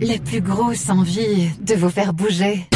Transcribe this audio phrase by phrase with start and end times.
[0.00, 2.66] la plus grosse envie de vous faire bouger.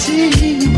[0.00, 0.69] tea.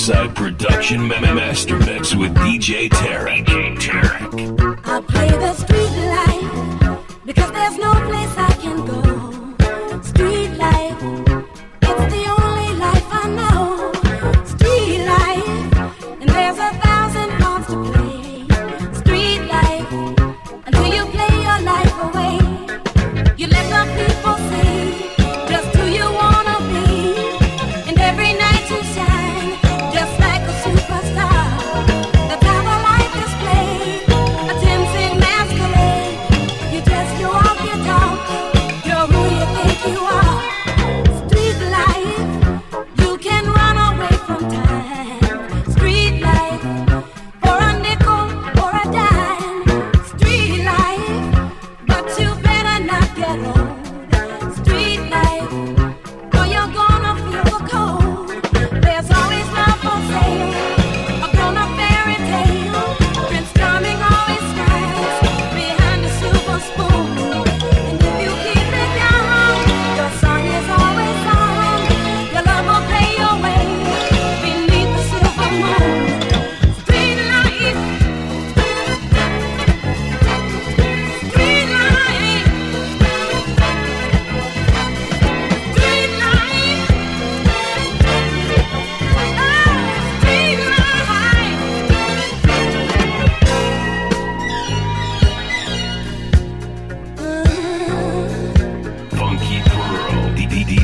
[0.00, 3.29] Riverside Production Master Mix with DJ Terry.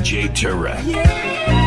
[0.06, 0.28] J.
[0.28, 0.86] Turek.
[0.86, 1.65] Yeah.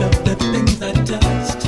[0.00, 1.65] love the things I touched.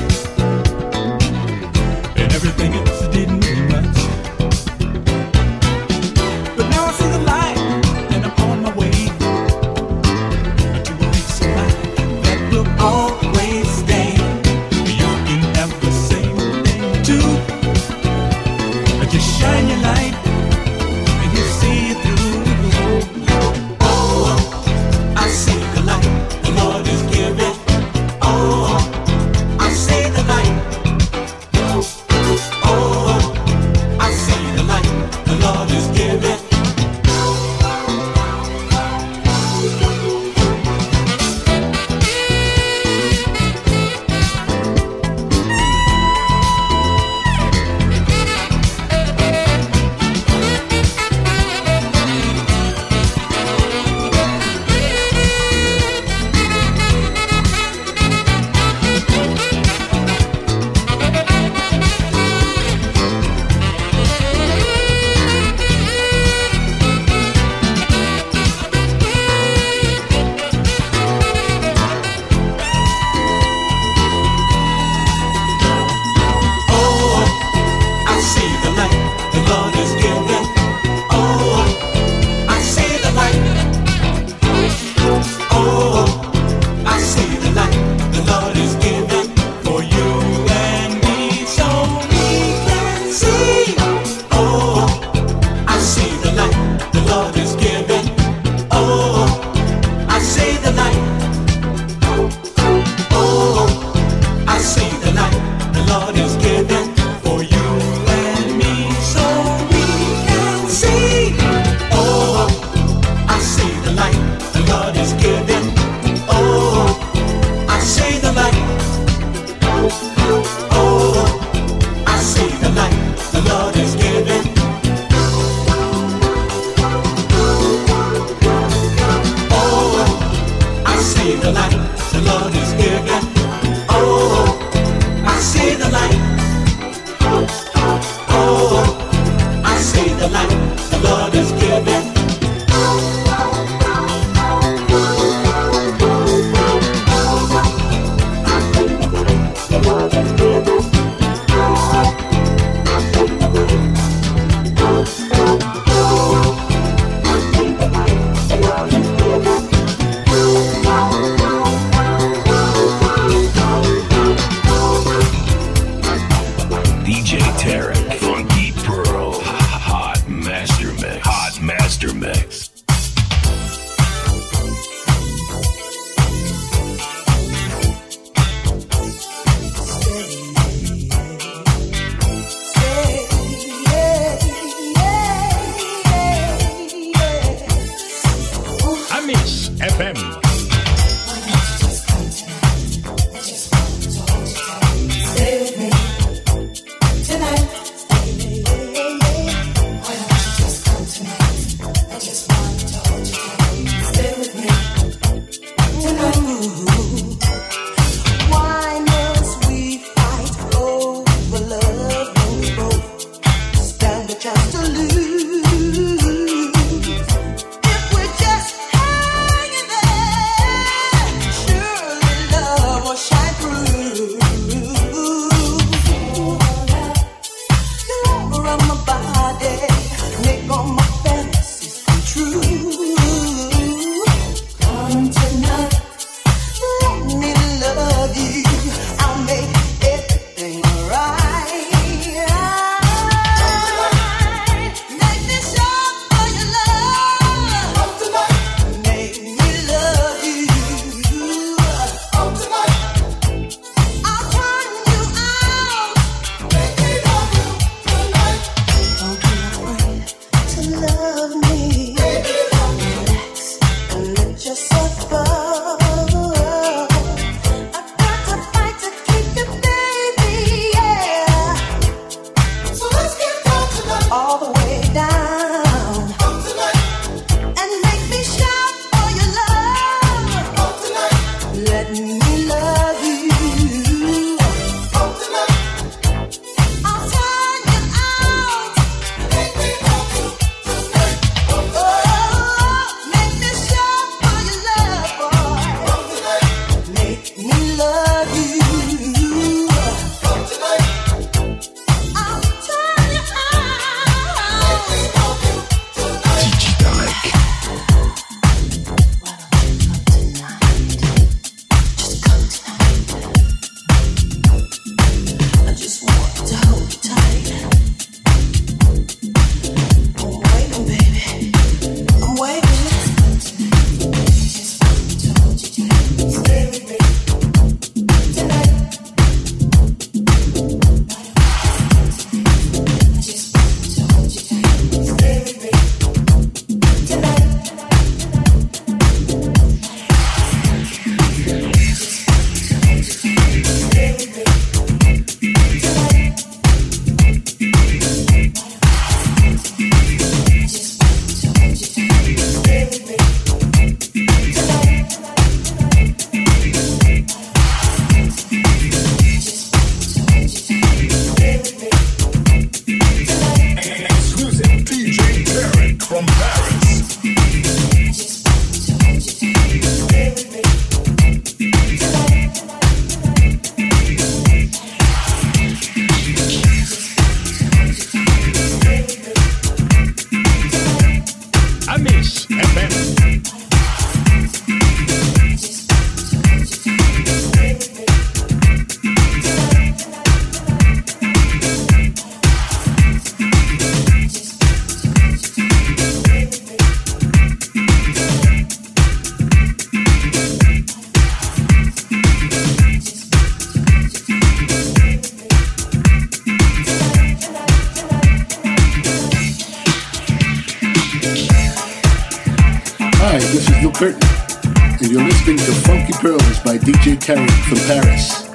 [414.21, 418.68] And you're listening to Funky Pearls by DJ Tarek from Paris.